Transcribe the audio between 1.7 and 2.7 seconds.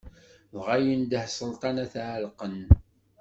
ad t-ɛelqen.